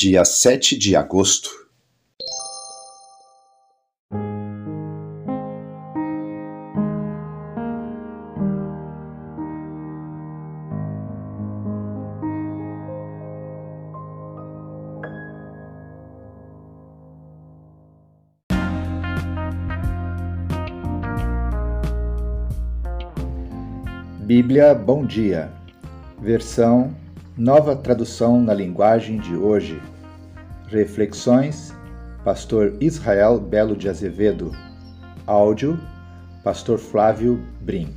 [0.00, 1.50] dia 7 de agosto.
[24.18, 25.52] Bíblia Bom Dia,
[26.22, 26.96] versão
[27.42, 29.80] Nova tradução na linguagem de hoje.
[30.66, 31.74] Reflexões,
[32.22, 34.52] Pastor Israel Belo de Azevedo.
[35.26, 35.80] Áudio,
[36.44, 37.94] Pastor Flávio Brim.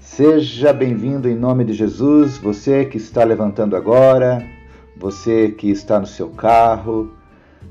[0.00, 4.44] Seja bem-vindo em nome de Jesus, você que está levantando agora,
[4.96, 7.21] você que está no seu carro,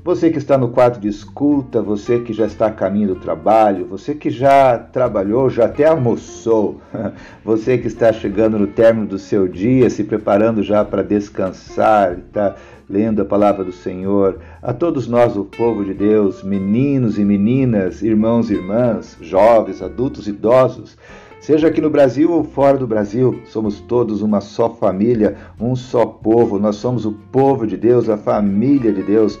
[0.04, 3.86] você que está no quarto de escuta, você que já está a caminho do trabalho,
[3.86, 6.80] você que já trabalhou, já até almoçou,
[7.44, 12.56] você que está chegando no término do seu dia, se preparando já para descansar, está
[12.90, 18.02] lendo a palavra do Senhor, a todos nós, o povo de Deus, meninos e meninas,
[18.02, 20.96] irmãos e irmãs, jovens, adultos, idosos,
[21.42, 26.06] Seja aqui no Brasil ou fora do Brasil, somos todos uma só família, um só
[26.06, 26.56] povo.
[26.56, 29.40] Nós somos o povo de Deus, a família de Deus.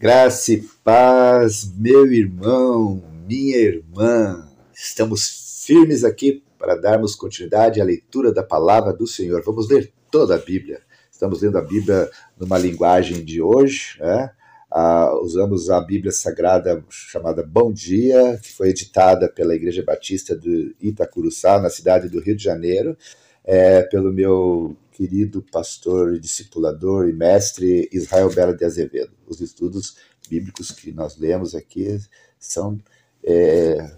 [0.00, 4.48] Graça e paz, meu irmão, minha irmã.
[4.72, 9.42] Estamos firmes aqui para darmos continuidade à leitura da palavra do Senhor.
[9.44, 10.82] Vamos ler toda a Bíblia.
[11.10, 12.08] Estamos lendo a Bíblia
[12.38, 14.30] numa linguagem de hoje, né?
[14.72, 20.76] Uh, usamos a Bíblia Sagrada chamada Bom Dia, que foi editada pela Igreja Batista de
[20.80, 22.96] Itacuruçá, na cidade do Rio de Janeiro,
[23.44, 29.12] é, pelo meu querido pastor, discipulador e mestre Israel Bela de Azevedo.
[29.28, 29.96] Os estudos
[30.28, 32.00] bíblicos que nós lemos aqui
[32.36, 32.76] são
[33.22, 33.94] é,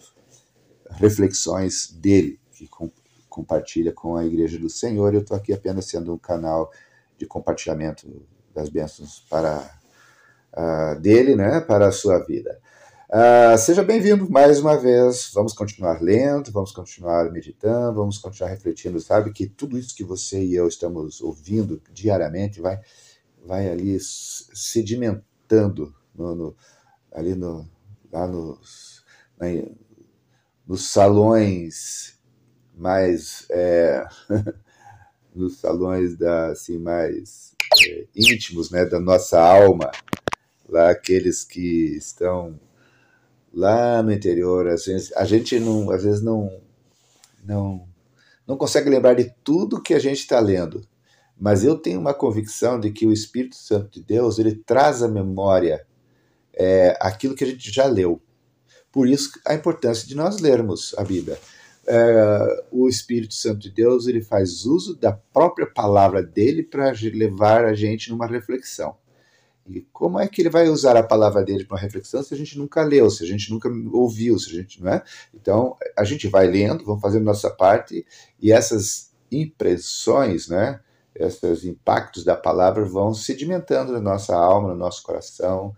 [0.91, 2.93] reflexões dele, que com,
[3.31, 5.15] compartilha com a Igreja do Senhor.
[5.15, 6.71] Eu estou aqui apenas sendo um canal
[7.17, 8.07] de compartilhamento
[8.55, 9.81] das bênçãos para
[10.53, 12.61] uh, dele né, para a sua vida.
[13.13, 15.33] Uh, seja bem-vindo mais uma vez.
[15.35, 19.01] Vamos continuar lendo, vamos continuar meditando, vamos continuar refletindo.
[19.01, 22.79] Sabe que tudo isso que você e eu estamos ouvindo diariamente vai,
[23.45, 26.57] vai ali sedimentando no, no,
[27.11, 27.69] ali no,
[28.13, 29.03] lá nos,
[29.37, 29.47] na,
[30.65, 32.17] nos salões
[32.77, 34.07] mais é,
[35.35, 37.57] nos salões da, assim, mais
[37.89, 39.91] é, íntimos né, da nossa alma
[40.69, 42.57] lá aqueles que estão
[43.53, 46.61] lá no interior, às vezes, a gente não, às vezes não,
[47.45, 47.87] não,
[48.47, 50.83] não consegue lembrar de tudo que a gente está lendo,
[51.39, 55.09] mas eu tenho uma convicção de que o Espírito Santo de Deus ele traz à
[55.09, 55.87] memória
[56.53, 58.21] é, aquilo que a gente já leu.
[58.93, 61.39] Por isso a importância de nós lermos a Bíblia.
[61.87, 67.65] É, o Espírito Santo de Deus ele faz uso da própria palavra dele para levar
[67.65, 68.97] a gente numa reflexão.
[69.67, 72.37] E como é que ele vai usar a palavra dele para uma reflexão se a
[72.37, 75.03] gente nunca leu, se a gente nunca ouviu, se a gente não é?
[75.35, 78.05] Então, a gente vai lendo, vamos fazendo nossa parte
[78.41, 80.81] e essas impressões, né?
[81.15, 85.77] Esses impactos da palavra vão sedimentando na nossa alma, no nosso coração,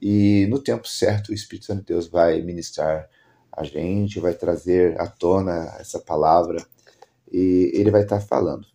[0.00, 3.08] e no tempo certo o Espírito Santo de Deus vai ministrar
[3.52, 6.64] a gente, vai trazer à tona essa palavra
[7.30, 8.66] e ele vai estar falando.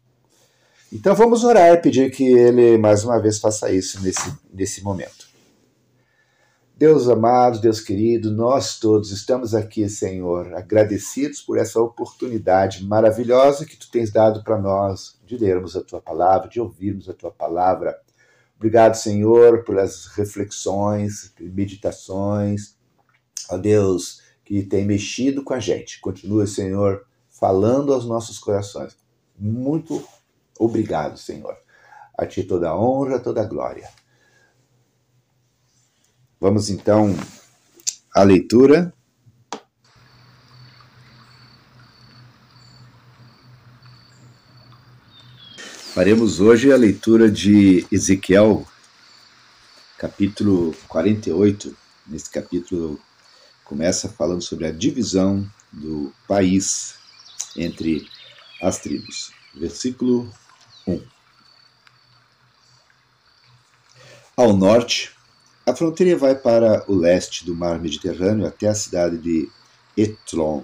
[0.92, 5.28] Então vamos orar e pedir que ele mais uma vez faça isso nesse, nesse momento.
[6.78, 13.76] Deus amado, Deus querido, nós todos estamos aqui, Senhor, agradecidos por essa oportunidade maravilhosa que
[13.76, 18.00] tu tens dado para nós de lermos a tua palavra, de ouvirmos a tua palavra.
[18.56, 22.76] Obrigado, Senhor, pelas reflexões, meditações.
[23.50, 26.00] Ó Deus, que tem mexido com a gente.
[26.00, 28.96] Continua, Senhor, falando aos nossos corações.
[29.38, 30.08] Muito
[30.60, 31.56] Obrigado, Senhor.
[32.18, 33.90] A Ti toda a honra, toda a glória.
[36.40, 37.16] Vamos então
[38.14, 38.94] à leitura.
[45.94, 48.68] Faremos hoje a leitura de Ezequiel,
[49.98, 51.76] capítulo 48.
[52.06, 53.00] Nesse capítulo
[53.66, 55.44] começa falando sobre a divisão
[55.74, 56.96] do país
[57.56, 58.08] entre
[58.62, 59.32] as tribos.
[59.56, 60.32] Versículo
[60.88, 61.02] 1.
[64.38, 65.12] Ao norte,
[65.66, 69.50] a fronteira vai para o leste do mar Mediterrâneo até a cidade de
[69.98, 70.64] Etlon,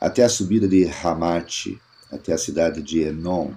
[0.00, 1.80] até a subida de Hamate,
[2.10, 3.52] até a cidade de Enon,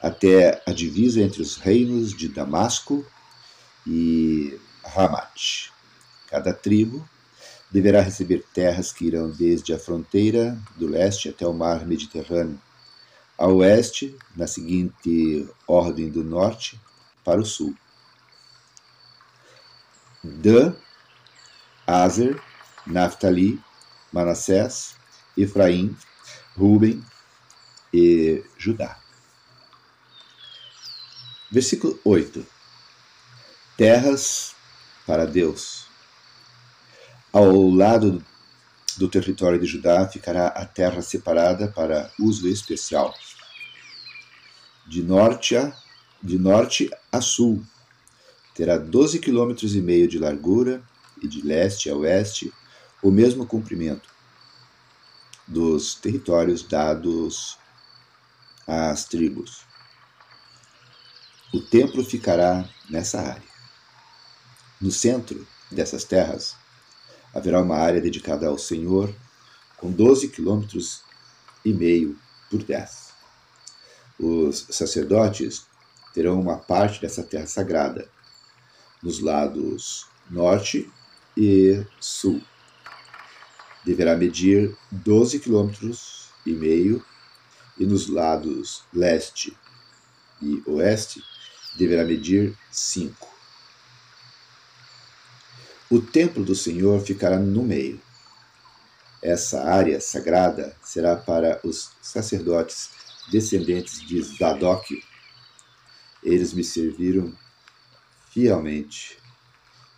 [0.00, 3.04] até a divisa entre os reinos de Damasco
[3.86, 5.70] e Hamat.
[6.28, 7.06] Cada tribo
[7.70, 12.60] deverá receber terras que irão desde a fronteira do leste até o mar Mediterrâneo,
[13.38, 16.80] a oeste, na seguinte ordem do norte
[17.24, 17.74] para o sul.
[20.22, 20.74] Dan,
[21.86, 22.42] Azer,
[22.86, 23.60] Naphtali,
[24.12, 24.96] Manassés,
[25.36, 25.96] Efraim,
[26.56, 27.04] Ruben
[27.92, 28.98] e Judá.
[31.50, 32.44] Versículo 8.
[33.76, 34.54] Terras
[35.06, 35.86] para Deus.
[37.32, 38.24] Ao lado
[38.96, 43.14] do território de Judá ficará a terra separada para uso especial.
[44.86, 45.76] De norte a,
[46.22, 47.62] de norte a sul,
[48.54, 50.82] terá 12 quilômetros e meio de largura
[51.20, 52.52] e de leste a oeste
[53.02, 54.08] o mesmo comprimento
[55.46, 57.58] dos territórios dados
[58.66, 59.64] às tribos.
[61.52, 63.48] O templo ficará nessa área.
[64.80, 66.56] No centro dessas terras
[67.34, 69.14] haverá uma área dedicada ao Senhor,
[69.76, 71.02] com 12 quilômetros
[71.64, 72.18] e meio
[72.50, 73.05] por 10.
[74.18, 75.66] Os sacerdotes
[76.14, 78.08] terão uma parte dessa terra sagrada,
[79.02, 80.90] nos lados norte
[81.36, 82.40] e sul.
[83.84, 87.04] Deverá medir 12 quilômetros e meio
[87.78, 89.56] e nos lados leste
[90.40, 91.22] e oeste
[91.78, 93.28] deverá medir 5.
[95.90, 98.00] O templo do Senhor ficará no meio.
[99.22, 102.90] Essa área sagrada será para os sacerdotes
[103.30, 105.02] descendentes de Zadok.
[106.22, 107.36] Eles me serviram
[108.30, 109.18] fielmente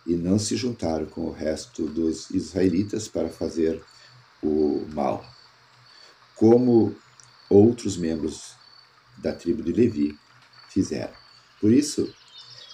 [0.05, 3.83] e não se juntaram com o resto dos israelitas para fazer
[4.41, 5.25] o mal,
[6.35, 6.95] como
[7.49, 8.53] outros membros
[9.17, 10.17] da tribo de Levi
[10.69, 11.13] fizeram.
[11.59, 12.13] Por isso,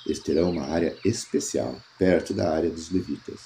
[0.05, 3.41] eles terão uma área especial perto da área dos levitas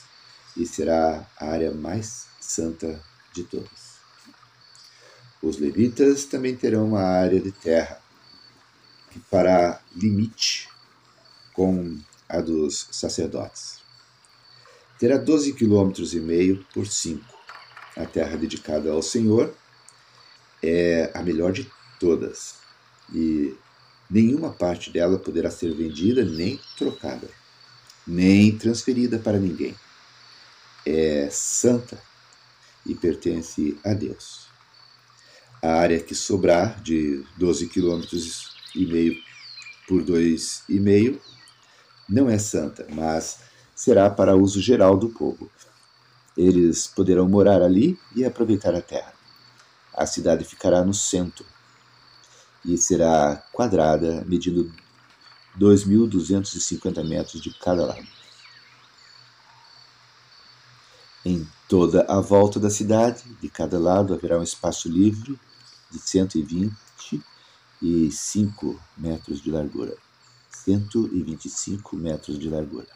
[0.57, 3.01] e será a área mais santa
[3.33, 3.88] de todas.
[5.41, 8.01] Os levitas também terão uma área de terra
[9.09, 10.69] que fará limite
[11.53, 11.97] com
[12.27, 13.79] a dos sacerdotes.
[14.99, 17.23] Terá 12 quilômetros e meio por 5.
[17.95, 19.55] A terra dedicada ao Senhor
[20.61, 22.55] é a melhor de todas
[23.13, 23.55] e
[24.09, 27.29] nenhuma parte dela poderá ser vendida nem trocada,
[28.05, 29.73] nem transferida para ninguém.
[30.85, 32.01] É santa
[32.85, 34.48] e pertence a Deus.
[35.61, 39.15] A área que sobrar, de 12 quilômetros e meio
[39.87, 41.19] por 2,5,
[42.07, 43.41] não é santa, mas
[43.75, 45.51] será para uso geral do povo.
[46.37, 49.13] Eles poderão morar ali e aproveitar a terra.
[49.93, 51.45] A cidade ficará no centro,
[52.63, 54.71] e será quadrada, medindo
[55.59, 58.07] 2.250 metros de cada lado.
[61.25, 65.37] Em toda a volta da cidade, de cada lado, haverá um espaço livre
[65.89, 69.95] de 125 metros de largura.
[70.51, 72.89] 125 metros de largura.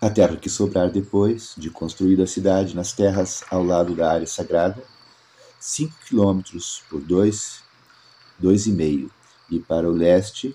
[0.00, 4.26] A terra que sobrar depois de construída a cidade nas terras ao lado da área
[4.26, 4.84] sagrada
[5.58, 7.62] 5 quilômetros por 2,
[8.42, 9.10] 2,5
[9.50, 10.54] e para o leste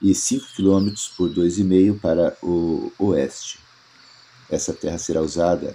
[0.00, 3.60] e 5 quilômetros por 2,5 para o oeste.
[4.50, 5.74] Essa terra será usada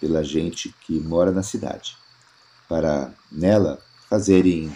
[0.00, 1.96] pela gente que mora na cidade,
[2.68, 4.74] para nela fazerem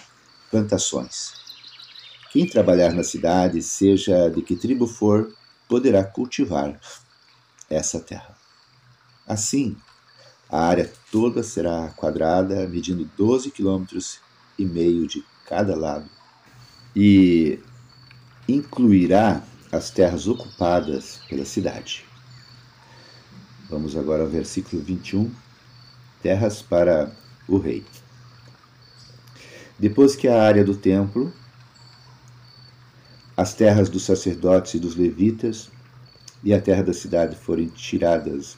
[0.51, 1.33] plantações.
[2.33, 5.33] Quem trabalhar na cidade, seja de que tribo for,
[5.69, 6.79] poderá cultivar
[7.69, 8.37] essa terra.
[9.27, 9.77] Assim,
[10.49, 14.21] a área toda será quadrada, medindo 12 quilômetros
[14.59, 16.09] e meio de cada lado
[16.95, 17.61] e
[18.49, 22.05] incluirá as terras ocupadas pela cidade.
[23.69, 25.33] Vamos agora ao versículo 21.
[26.23, 27.13] Terras para
[27.51, 27.85] o rei.
[29.79, 31.33] Depois que a área do templo,
[33.37, 35.71] as terras dos sacerdotes e dos levitas
[36.45, 38.57] e a terra da cidade forem tiradas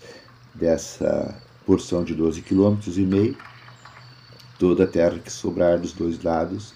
[0.54, 3.36] dessa porção de 12 quilômetros e meio,
[4.58, 6.74] toda a terra que sobrar dos dois lados,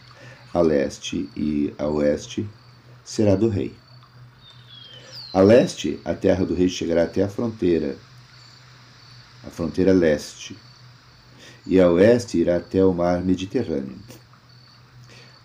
[0.55, 2.49] a leste e a oeste,
[3.05, 3.75] será do rei.
[5.33, 7.97] A leste, a terra do rei chegará até a fronteira
[9.47, 10.57] a fronteira leste,
[11.67, 13.99] e a oeste irá até o mar Mediterrâneo.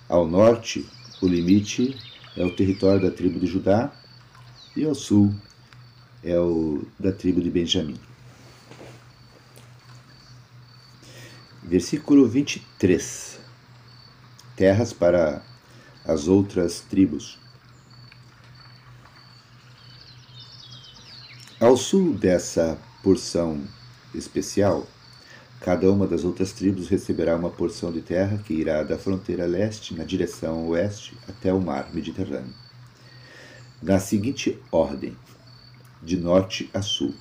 [0.08, 0.88] Ao norte,
[1.22, 1.98] o limite
[2.38, 3.92] é o território da tribo de Judá,
[4.76, 5.34] e ao sul
[6.24, 8.00] é o da tribo de Benjamim.
[11.64, 13.40] Versículo 23.
[14.56, 15.44] Terras para
[16.06, 17.40] as outras tribos.
[21.60, 23.64] Ao sul dessa porção
[24.14, 24.88] especial,
[25.62, 29.94] cada uma das outras tribos receberá uma porção de terra que irá da fronteira leste
[29.94, 32.54] na direção oeste até o mar Mediterrâneo.
[33.82, 35.16] Na seguinte ordem:
[36.02, 37.14] de norte a sul: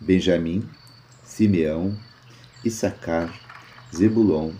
[0.00, 0.66] Benjamim,
[1.22, 1.94] Simeão,
[2.64, 3.38] Issacar,
[3.94, 4.52] Zebulon,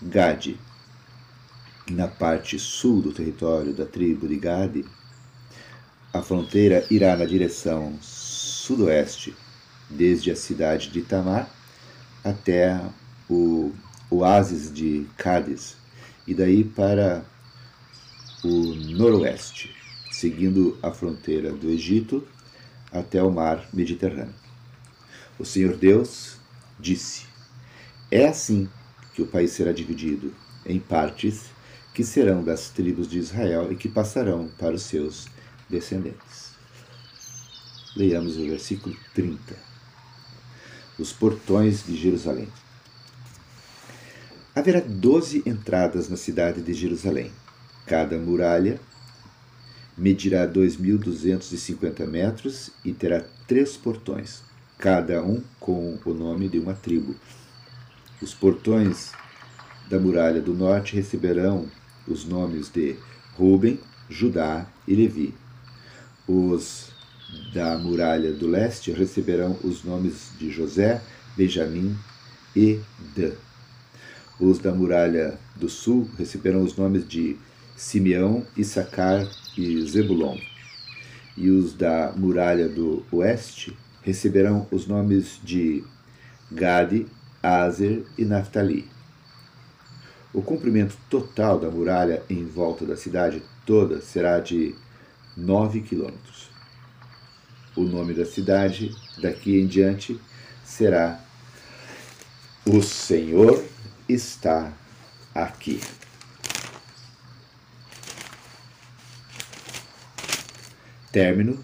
[0.00, 0.58] Gade.
[1.90, 4.84] Na parte sul do território da tribo de Gade,
[6.10, 9.36] a fronteira irá na direção sudoeste,
[9.90, 11.61] desde a cidade de Tamar
[12.24, 12.80] até
[13.28, 13.72] o
[14.10, 15.76] oásis de Cádiz,
[16.26, 17.24] e daí para
[18.44, 19.74] o noroeste,
[20.10, 22.26] seguindo a fronteira do Egito
[22.92, 24.34] até o mar Mediterrâneo.
[25.38, 26.36] O Senhor Deus
[26.78, 27.26] disse:
[28.10, 28.68] É assim
[29.14, 30.34] que o país será dividido
[30.66, 31.50] em partes
[31.94, 35.26] que serão das tribos de Israel e que passarão para os seus
[35.68, 36.52] descendentes.
[37.96, 39.71] Leiamos o versículo 30.
[40.98, 42.48] Os portões de Jerusalém.
[44.54, 47.32] Haverá doze entradas na cidade de Jerusalém.
[47.86, 48.78] Cada muralha
[49.96, 54.42] medirá 2.250 metros e terá três portões,
[54.78, 57.14] cada um com o nome de uma tribo.
[58.20, 59.12] Os portões
[59.88, 61.68] da muralha do norte receberão
[62.06, 62.96] os nomes de
[63.34, 65.34] Ruben, Judá e Levi.
[66.26, 66.91] Os
[67.52, 71.02] da muralha do leste receberão os nomes de José,
[71.36, 71.96] Benjamim
[72.54, 72.80] e
[73.14, 73.32] Dan.
[74.40, 77.36] Os da muralha do sul receberão os nomes de
[77.76, 80.36] Simeão, Issacar e Zebulon.
[81.36, 85.84] E os da muralha do oeste receberão os nomes de
[86.50, 87.06] Gade,
[87.42, 88.88] Azer e Naphtali.
[90.34, 94.74] O comprimento total da muralha em volta da cidade toda será de
[95.36, 96.51] 9 quilômetros.
[97.76, 100.20] O nome da cidade, daqui em diante,
[100.64, 101.20] será
[102.66, 103.64] O Senhor
[104.08, 104.72] está
[105.34, 105.80] aqui.
[111.10, 111.62] Término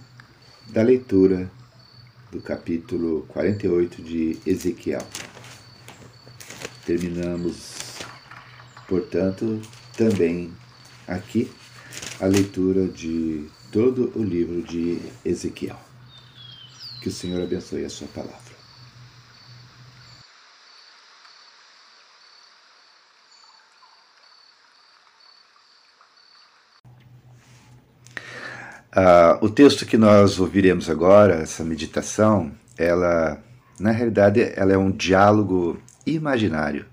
[0.69, 1.50] da leitura
[2.31, 5.07] do capítulo 48 de Ezequiel.
[6.85, 7.79] Terminamos
[8.88, 9.61] Portanto,
[9.99, 10.50] também
[11.07, 11.53] aqui
[12.19, 15.88] a leitura de todo o livro de Ezequiel.
[17.09, 18.37] Que o Senhor abençoe a sua palavra.
[28.95, 33.43] Uh, o texto que nós ouviremos agora, essa meditação, ela,
[33.81, 36.85] na realidade, ela é um diálogo imaginário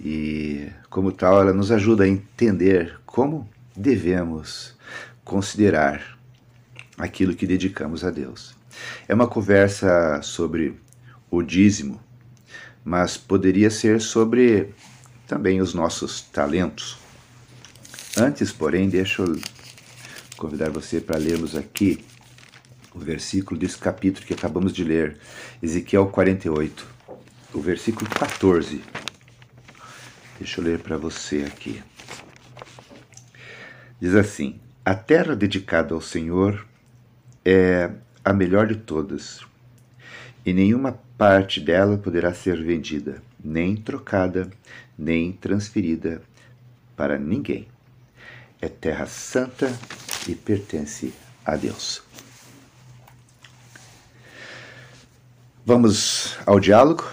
[0.00, 4.74] e, como tal, ela nos ajuda a entender como devemos
[5.22, 6.18] considerar
[6.96, 8.57] aquilo que dedicamos a Deus.
[9.06, 10.78] É uma conversa sobre
[11.30, 12.00] o dízimo,
[12.84, 14.74] mas poderia ser sobre
[15.26, 16.98] também os nossos talentos.
[18.16, 19.38] Antes, porém, deixa eu
[20.36, 22.04] convidar você para lermos aqui
[22.94, 25.18] o versículo desse capítulo que acabamos de ler,
[25.62, 26.86] Ezequiel 48,
[27.54, 28.82] o versículo 14.
[30.38, 31.82] Deixa eu ler para você aqui.
[34.00, 36.66] Diz assim: A terra dedicada ao Senhor
[37.44, 37.90] é
[38.28, 39.40] a melhor de todas,
[40.44, 44.50] e nenhuma parte dela poderá ser vendida, nem trocada,
[44.98, 46.20] nem transferida
[46.94, 47.66] para ninguém.
[48.60, 49.72] É terra santa
[50.28, 52.02] e pertence a Deus.
[55.64, 57.08] Vamos ao diálogo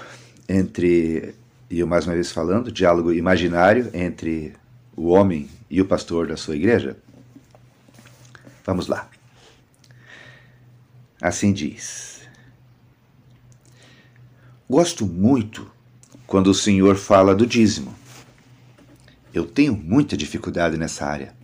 [0.49, 1.33] entre
[1.69, 4.53] e eu mais uma vez falando, diálogo imaginário entre
[4.97, 6.97] o homem e o pastor da sua igreja?
[8.65, 9.09] Vamos lá.
[11.21, 12.21] Assim diz:
[14.69, 15.69] Gosto muito
[16.27, 17.93] quando o Senhor fala do dízimo.
[19.33, 21.35] Eu tenho muita dificuldade nessa área.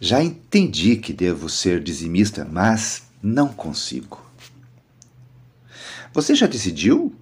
[0.00, 4.24] Já entendi que devo ser dizimista, mas não consigo.
[6.12, 7.14] Você já decidiu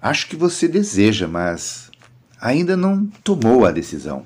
[0.00, 1.90] Acho que você deseja, mas
[2.40, 4.24] ainda não tomou a decisão.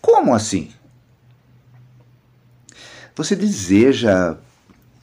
[0.00, 0.70] Como assim?
[3.14, 4.38] Você deseja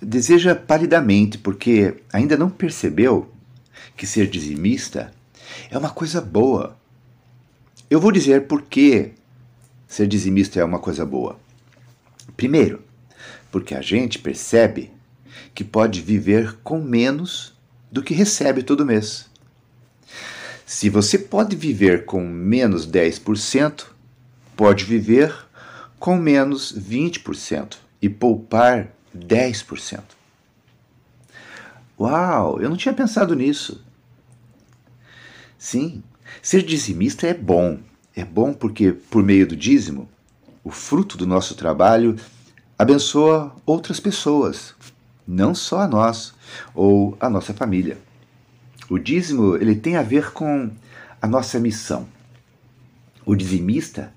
[0.02, 3.32] deseja palidamente, porque ainda não percebeu
[3.98, 5.12] que ser dizimista
[5.70, 6.78] é uma coisa boa.
[7.90, 9.12] Eu vou dizer por que
[9.88, 11.38] ser dizimista é uma coisa boa.
[12.38, 12.82] Primeiro,
[13.52, 14.92] porque a gente percebe
[15.54, 17.54] que pode viver com menos
[17.92, 19.28] do que recebe todo mês.
[20.66, 23.86] Se você pode viver com menos 10%,
[24.56, 25.36] pode viver
[26.00, 30.02] com menos 20% e poupar 10%.
[32.00, 33.84] Uau, eu não tinha pensado nisso.
[35.58, 36.02] Sim,
[36.42, 37.80] ser dizimista é bom.
[38.16, 40.10] É bom porque, por meio do dízimo,
[40.64, 42.16] o fruto do nosso trabalho
[42.78, 44.74] abençoa outras pessoas,
[45.28, 46.34] não só a nós
[46.74, 47.98] ou a nossa família.
[48.90, 50.72] O dízimo ele tem a ver com
[51.22, 52.08] a nossa missão.
[53.26, 54.14] O dizimista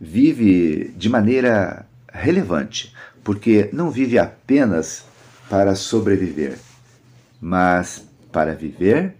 [0.00, 5.04] vive de maneira relevante, porque não vive apenas
[5.48, 6.58] para sobreviver,
[7.40, 9.14] mas para viver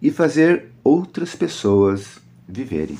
[0.00, 2.98] e fazer outras pessoas viverem.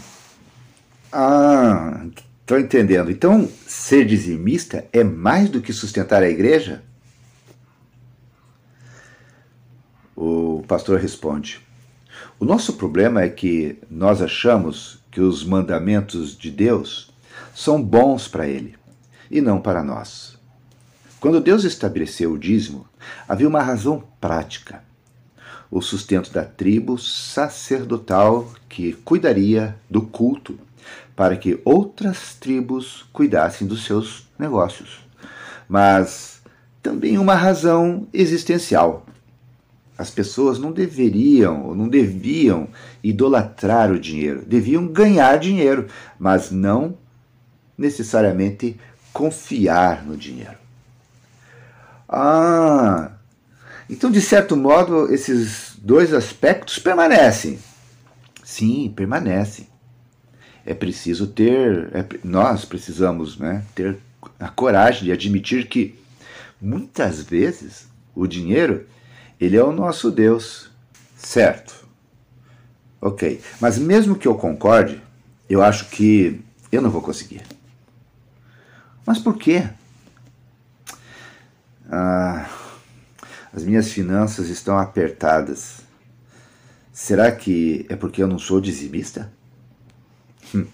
[1.13, 2.07] Ah,
[2.41, 3.11] estou entendendo.
[3.11, 6.83] Então, ser dizimista é mais do que sustentar a igreja?
[10.17, 11.61] O pastor responde:
[12.39, 17.13] O nosso problema é que nós achamos que os mandamentos de Deus
[17.55, 18.75] são bons para ele
[19.31, 20.40] e não para nós.
[21.21, 22.89] Quando Deus estabeleceu o dízimo,
[23.29, 24.83] havia uma razão prática:
[25.71, 30.59] o sustento da tribo sacerdotal que cuidaria do culto,
[31.15, 35.01] para que outras tribos cuidassem dos seus negócios.
[35.69, 36.41] Mas
[36.83, 39.05] também uma razão existencial.
[39.99, 42.67] As pessoas não deveriam ou não deviam
[43.05, 45.87] idolatrar o dinheiro, deviam ganhar dinheiro,
[46.19, 46.97] mas não
[47.77, 48.81] necessariamente
[49.13, 50.60] confiar no dinheiro.
[52.13, 53.13] Ah,
[53.89, 57.61] então de certo modo esses dois aspectos permanecem.
[58.43, 59.69] Sim, permanecem.
[60.67, 63.97] É preciso ter, é, nós precisamos né, ter
[64.41, 65.97] a coragem de admitir que
[66.61, 68.87] muitas vezes o dinheiro
[69.41, 70.69] ele é o nosso Deus,
[71.17, 71.87] certo?
[73.01, 75.01] Ok, mas mesmo que eu concorde,
[75.49, 76.41] eu acho que
[76.73, 77.43] eu não vou conseguir.
[79.07, 79.71] Mas por quê?
[81.93, 82.49] Ah,
[83.53, 85.81] as minhas finanças estão apertadas.
[86.93, 89.33] Será que é porque eu não sou dizimista?
[90.55, 90.67] Hum.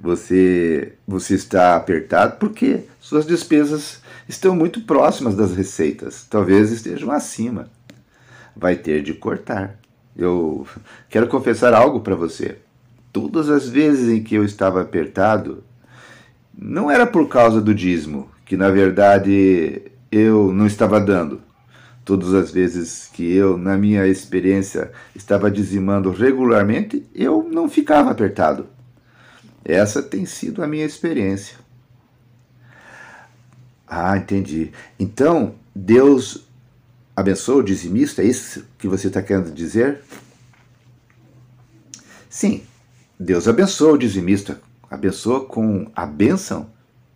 [0.00, 7.70] Você, você está apertado porque suas despesas estão muito próximas das receitas, talvez estejam acima.
[8.56, 9.78] Vai ter de cortar.
[10.16, 10.66] Eu
[11.08, 12.58] quero confessar algo para você.
[13.12, 15.62] Todas as vezes em que eu estava apertado,
[16.52, 21.40] não era por causa do dízimo, que na verdade eu não estava dando.
[22.04, 28.66] Todas as vezes que eu, na minha experiência, estava dizimando regularmente, eu não ficava apertado.
[29.64, 31.56] Essa tem sido a minha experiência.
[33.88, 34.70] Ah, entendi.
[35.00, 36.46] Então, Deus
[37.16, 38.22] abençoa o dizimista?
[38.22, 40.02] É isso que você está querendo dizer?
[42.28, 42.64] Sim,
[43.18, 44.60] Deus abençoa o dizimista
[44.94, 46.70] abençoa com a bênção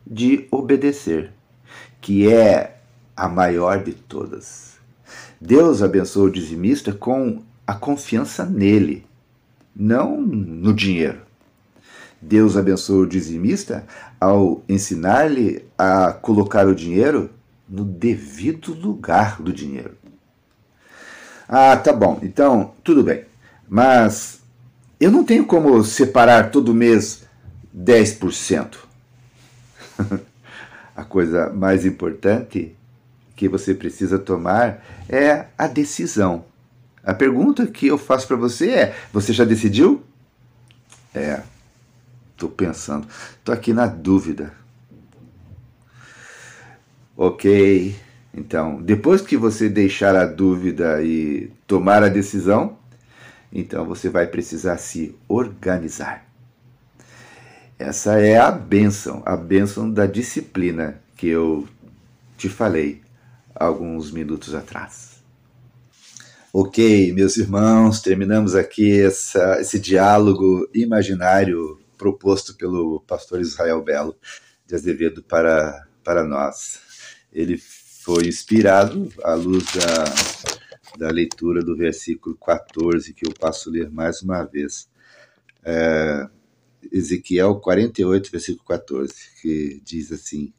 [0.09, 1.33] de obedecer,
[2.01, 2.81] que é
[3.17, 4.79] a maior de todas.
[5.41, 9.05] Deus abençoa o dizimista com a confiança nele,
[9.77, 11.21] não no dinheiro.
[12.21, 13.85] Deus abençoa o dizimista
[14.21, 17.31] ao ensinar-lhe a colocar o dinheiro
[17.69, 19.97] no devido lugar do dinheiro.
[21.47, 23.25] Ah, tá bom, então tudo bem.
[23.69, 24.41] Mas
[24.99, 27.25] eu não tenho como separar todo mês
[27.77, 28.88] 10%.
[30.95, 32.75] a coisa mais importante
[33.37, 36.45] que você precisa tomar é a decisão.
[37.05, 40.03] A pergunta que eu faço para você é: você já decidiu?
[41.15, 41.43] É,
[42.33, 43.07] estou pensando,
[43.39, 44.53] estou aqui na dúvida.
[47.17, 47.97] Ok,
[48.33, 52.79] então, depois que você deixar a dúvida e tomar a decisão,
[53.53, 56.28] então você vai precisar se organizar.
[57.79, 61.69] Essa é a bênção, a bênção da disciplina que eu
[62.37, 63.01] te falei
[63.55, 65.23] alguns minutos atrás.
[66.53, 74.17] Ok, meus irmãos, terminamos aqui essa, esse diálogo imaginário proposto pelo pastor Israel Belo
[74.67, 76.81] de Azevedo para, para nós.
[77.33, 77.57] Ele
[78.03, 83.89] foi inspirado à luz da, da leitura do versículo 14, que eu passo a ler
[83.89, 84.89] mais uma vez.
[85.63, 86.29] É,
[86.93, 90.53] Ezequiel 48, versículo 14, que diz assim: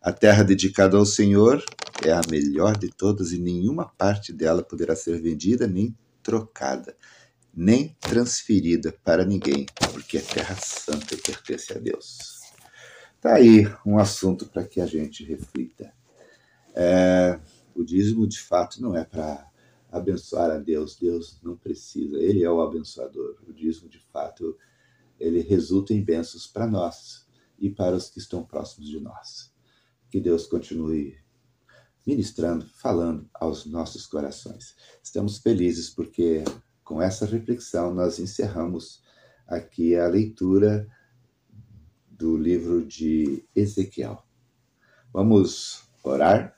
[0.00, 1.64] A terra dedicada ao Senhor
[2.04, 6.96] é a melhor de todas e nenhuma parte dela poderá ser vendida nem trocada,
[7.54, 12.40] nem transferida para ninguém, porque a Terra Santa pertence a Deus.
[13.16, 15.92] Está aí um assunto para que a gente reflita.
[16.74, 17.38] É,
[17.74, 19.46] o dízimo, de fato, não é para
[19.90, 20.96] abençoar a Deus.
[20.96, 23.36] Deus não precisa, Ele é o abençoador.
[23.48, 24.56] O dízimo, de fato,
[25.18, 27.26] ele resulta em bênçãos para nós
[27.58, 29.52] e para os que estão próximos de nós.
[30.10, 31.16] Que Deus continue
[32.06, 34.76] ministrando, falando aos nossos corações.
[35.02, 36.44] Estamos felizes porque
[36.82, 39.02] com essa reflexão nós encerramos
[39.46, 40.86] aqui a leitura
[42.10, 44.22] do livro de Ezequiel.
[45.12, 46.56] Vamos orar?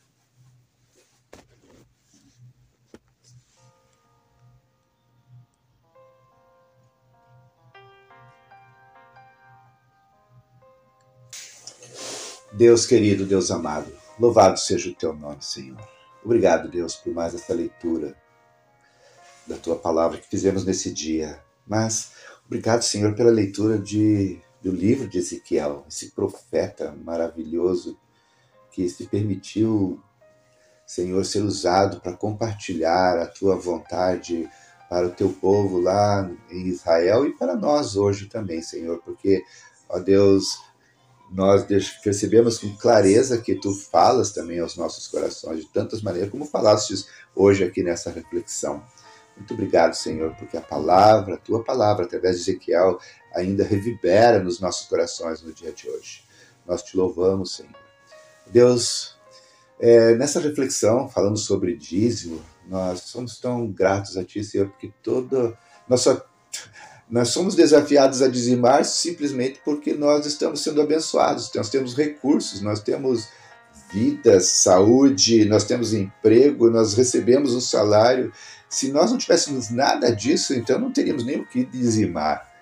[12.57, 15.77] Deus querido, Deus amado, louvado seja o teu nome, Senhor.
[16.25, 18.17] Obrigado, Deus, por mais essa leitura
[19.47, 21.39] da tua palavra que fizemos nesse dia.
[21.67, 22.13] Mas
[22.47, 27.99] obrigado, Senhor, pela leitura de, do livro de Ezequiel, esse profeta maravilhoso
[28.73, 30.03] que se permitiu,
[30.87, 34.49] Senhor, ser usado para compartilhar a tua vontade
[34.89, 39.45] para o teu povo lá em Israel e para nós hoje também, Senhor, porque,
[39.91, 40.59] ó Deus,
[41.31, 41.65] nós
[42.03, 47.09] percebemos com clareza que tu falas também aos nossos corações de tantas maneiras, como falastes
[47.35, 48.83] hoje aqui nessa reflexão.
[49.37, 52.99] Muito obrigado, Senhor, porque a palavra, a tua palavra, através de Ezequiel,
[53.35, 56.25] ainda revibera nos nossos corações no dia de hoje.
[56.67, 57.75] Nós te louvamos, Senhor.
[58.47, 59.17] Deus,
[59.79, 65.57] é, nessa reflexão, falando sobre dízimo, nós somos tão gratos a Ti, Senhor, porque toda
[65.89, 66.25] nossa
[67.09, 72.81] nós somos desafiados a dizimar simplesmente porque nós estamos sendo abençoados, nós temos recursos, nós
[72.81, 73.29] temos
[73.93, 78.33] vida, saúde, nós temos emprego, nós recebemos um salário.
[78.69, 82.53] Se nós não tivéssemos nada disso, então não teríamos nem o que dizimar.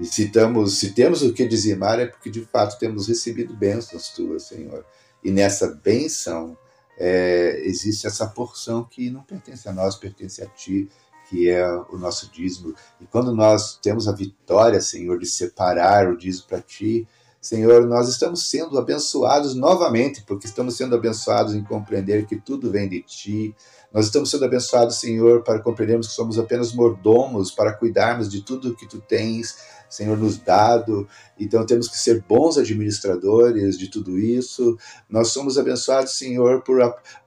[0.00, 4.08] E se, estamos, se temos o que dizimar, é porque de fato temos recebido bênçãos
[4.08, 4.84] tuas, Senhor.
[5.22, 6.56] E nessa bênção
[6.98, 10.88] é, existe essa porção que não pertence a nós, pertence a Ti
[11.32, 12.74] que é o nosso dízimo.
[13.00, 17.08] E quando nós temos a vitória, Senhor, de separar o dízimo para Ti,
[17.40, 22.86] Senhor, nós estamos sendo abençoados novamente, porque estamos sendo abençoados em compreender que tudo vem
[22.86, 23.54] de Ti.
[23.90, 28.76] Nós estamos sendo abençoados, Senhor, para compreendermos que somos apenas mordomos, para cuidarmos de tudo
[28.76, 29.56] que Tu tens
[29.92, 31.06] Senhor nos dado.
[31.38, 34.78] Então temos que ser bons administradores de tudo isso.
[35.08, 36.80] Nós somos abençoados, Senhor, por,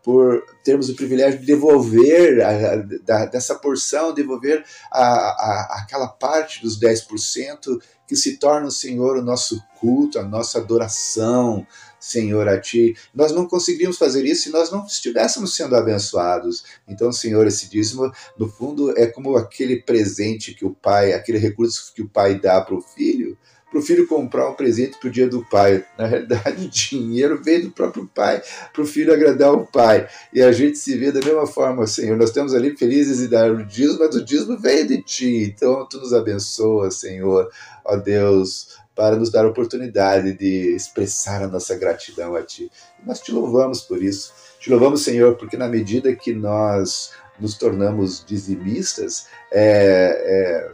[0.04, 2.74] por termos o privilégio de devolver a,
[3.14, 9.62] a, dessa porção, devolver a, aquela parte dos 10% que se torna, Senhor, o nosso
[9.80, 11.66] culto, a nossa adoração,
[12.06, 12.96] Senhor, a Ti.
[13.14, 16.64] Nós não conseguiríamos fazer isso se nós não estivéssemos sendo abençoados.
[16.88, 21.92] Então, Senhor, esse dízimo, no fundo, é como aquele presente que o pai, aquele recurso
[21.96, 23.36] que o pai dá para o filho,
[23.72, 25.84] para o filho comprar um presente para o dia do pai.
[25.98, 28.42] Na realidade, o dinheiro veio do próprio pai,
[28.72, 30.08] para o filho agradar o pai.
[30.32, 32.16] E a gente se vê da mesma forma, Senhor.
[32.16, 35.54] Nós estamos ali felizes em dar o dízimo, mas o dízimo veio de Ti.
[35.56, 37.50] Então, Tu nos abençoa, Senhor.
[37.84, 42.72] Ó Deus, para nos dar a oportunidade de expressar a nossa gratidão a Ti.
[43.06, 44.34] Nós te louvamos por isso.
[44.60, 50.72] Te louvamos, Senhor, porque na medida que nós nos tornamos dizimistas, é,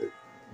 [0.00, 0.04] é,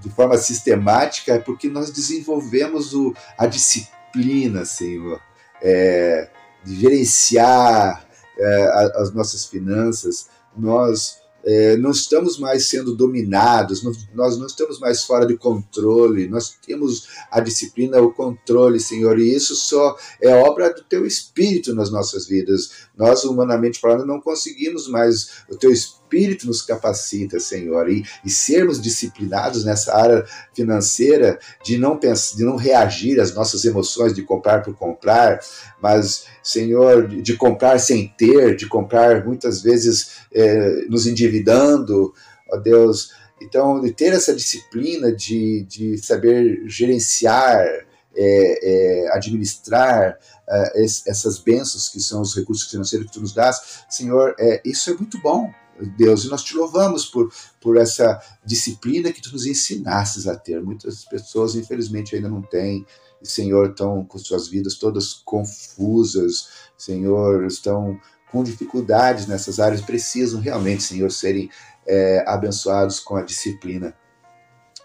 [0.00, 5.20] de forma sistemática, é porque nós desenvolvemos o, a disciplina, Senhor,
[5.62, 6.30] é,
[6.64, 8.06] de gerenciar
[8.38, 10.28] é, as nossas finanças.
[10.56, 16.28] Nós é, não estamos mais sendo dominados, não, nós não estamos mais fora de controle,
[16.28, 21.74] nós temos a disciplina, o controle, Senhor, e isso só é obra do Teu Espírito
[21.74, 22.88] nas nossas vidas.
[22.96, 25.99] Nós, humanamente falando, não conseguimos mais, o Teu Espírito
[26.44, 32.56] nos capacita, Senhor, e, e sermos disciplinados nessa área financeira, de não, pensar, de não
[32.56, 35.40] reagir às nossas emoções de comprar por comprar,
[35.80, 42.12] mas, Senhor, de, de comprar sem ter, de comprar muitas vezes é, nos endividando,
[42.50, 43.12] ó Deus.
[43.40, 47.66] Então, de ter essa disciplina de, de saber gerenciar,
[48.14, 50.18] é, é, administrar
[50.48, 54.94] é, essas bênçãos que são os recursos financeiros que tu nos dás, Senhor, isso é
[54.94, 55.50] muito bom,
[55.96, 60.62] Deus, e nós te louvamos por, por essa disciplina que tu nos ensinasses a ter.
[60.62, 62.86] Muitas pessoas, infelizmente, ainda não têm,
[63.22, 67.98] Senhor, estão com suas vidas todas confusas, Senhor, estão
[68.30, 71.50] com dificuldades nessas áreas precisam realmente, Senhor, serem
[71.86, 73.94] é, abençoados com a disciplina.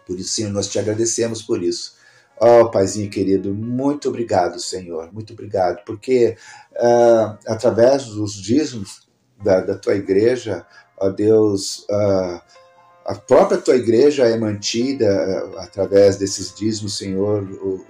[0.06, 1.96] Por isso, Senhor, nós te agradecemos por isso.
[2.38, 6.36] Oh, Paizinho querido, muito obrigado, Senhor, muito obrigado, porque
[6.74, 9.08] uh, através dos dízimos
[9.42, 10.66] da, da tua igreja,
[10.98, 12.42] ó Deus, uh,
[13.06, 15.06] a própria tua igreja é mantida
[15.46, 17.44] uh, através desses dízimos, Senhor.
[17.44, 17.86] O,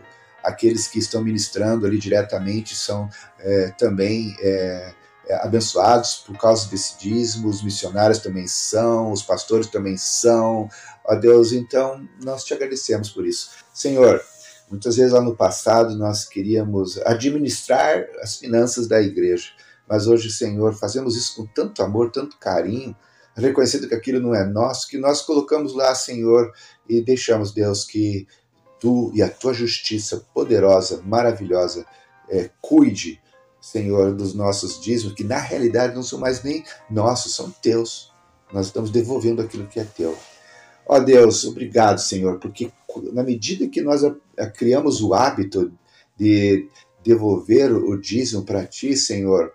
[0.46, 4.94] aqueles que estão ministrando ali diretamente são é, também é,
[5.28, 10.70] é, abençoados por causa desse dízimo, os missionários também são, os pastores também são,
[11.04, 13.50] ó Deus, então nós te agradecemos por isso.
[13.74, 14.22] Senhor,
[14.70, 19.50] muitas vezes lá no passado nós queríamos administrar as finanças da igreja,
[19.88, 22.96] mas hoje, Senhor, fazemos isso com tanto amor, tanto carinho,
[23.36, 26.52] reconhecendo que aquilo não é nosso, que nós colocamos lá, Senhor,
[26.88, 28.28] e deixamos, Deus, que
[28.80, 31.86] tu e a tua justiça poderosa, maravilhosa,
[32.30, 33.22] é, cuide,
[33.60, 38.14] Senhor, dos nossos dízimos, que na realidade não são mais nem nossos, são teus.
[38.54, 40.18] Nós estamos devolvendo aquilo que é teu.
[40.88, 42.72] Ó Deus, obrigado, Senhor, porque
[43.12, 44.02] na medida que nós
[44.56, 45.74] criamos o hábito
[46.16, 46.70] de
[47.04, 49.52] devolver o dízimo para ti, Senhor,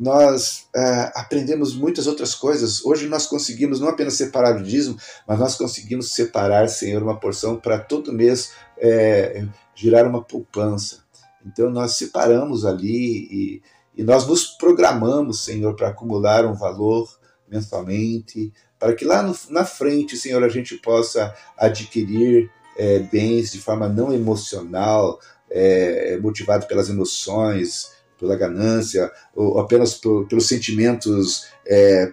[0.00, 2.82] nós é, aprendemos muitas outras coisas.
[2.86, 4.96] Hoje nós conseguimos não apenas separar o dízimo,
[5.28, 11.04] mas nós conseguimos separar, Senhor, uma porção para todo mês é, girar uma poupança.
[11.44, 13.62] Então nós separamos ali e,
[13.94, 17.06] e nós nos programamos, Senhor, para acumular um valor
[17.46, 23.58] mensalmente, para que lá no, na frente, Senhor, a gente possa adquirir é, bens de
[23.58, 32.12] forma não emocional, é, motivado pelas emoções, pela ganância, ou apenas por, pelos sentimentos é,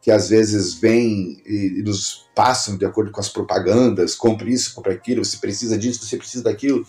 [0.00, 4.72] que às vezes vêm e, e, nos passam de acordo com as propagandas, compre isso,
[4.72, 6.86] compre aquilo, você precisa disso, você precisa daquilo.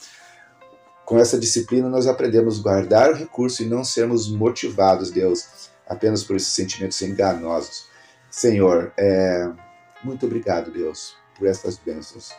[1.03, 6.23] Com essa disciplina nós aprendemos a guardar o recurso e não sermos motivados, Deus, apenas
[6.23, 7.87] por esses sentimentos enganosos.
[8.29, 9.49] Senhor, é,
[10.03, 12.31] muito obrigado, Deus, por essas bênçãos.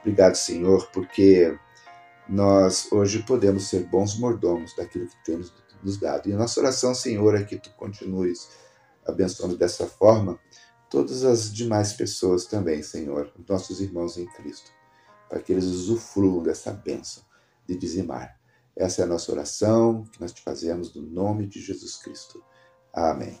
[0.00, 1.56] Obrigado, Senhor, porque
[2.28, 6.28] nós hoje podemos ser bons mordomos daquilo que temos nos dado.
[6.28, 8.48] E a nossa oração, Senhor, é que tu continues
[9.06, 10.38] abençoando dessa forma
[10.88, 14.70] todas as demais pessoas também, Senhor, nossos irmãos em Cristo,
[15.28, 17.22] para que eles usufruam dessa bênção
[17.66, 18.38] de dizimar.
[18.76, 22.42] Essa é a nossa oração que nós te fazemos no nome de Jesus Cristo.
[22.92, 23.40] Amém.